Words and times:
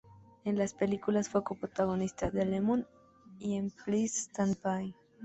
En 0.45 0.57
películas, 0.79 1.29
fue 1.29 1.43
co-protagonista 1.43 2.31
en 2.33 2.49
"Lemon" 2.49 2.87
y 3.37 3.53
en 3.57 3.69
"Please 3.85 4.21
Stand 4.31 4.57
By". 4.63 4.95